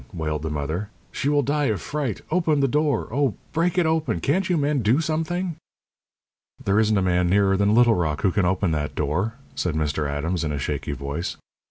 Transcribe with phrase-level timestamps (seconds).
[0.11, 0.89] wailed the mother.
[1.11, 2.21] "She will die of fright!
[2.31, 3.07] Open the door!
[3.13, 4.19] Oh, break it open!
[4.19, 5.57] Can't you men do something?"
[6.65, 10.09] "There isn't a man nearer than Little Rock who can open that door," said Mr.
[10.09, 11.37] Adams, in a shaky voice.